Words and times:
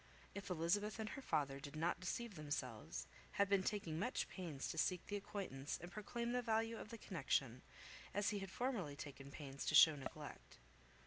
If 0.33 0.49
Elizabeth 0.49 0.97
and 0.97 1.09
her 1.09 1.21
father 1.21 1.59
did 1.59 1.75
not 1.75 1.99
deceive 1.99 2.33
themselves, 2.33 3.05
had 3.33 3.47
been 3.47 3.61
taking 3.61 3.99
much 3.99 4.27
pains 4.27 4.67
to 4.69 4.77
seek 4.79 5.05
the 5.05 5.15
acquaintance, 5.15 5.77
and 5.79 5.91
proclaim 5.91 6.31
the 6.31 6.41
value 6.41 6.79
of 6.79 6.89
the 6.89 6.97
connection, 6.97 7.61
as 8.11 8.31
he 8.31 8.39
had 8.39 8.49
formerly 8.49 8.95
taken 8.95 9.29
pains 9.29 9.63
to 9.65 9.75
shew 9.75 9.95
neglect. 9.95 10.57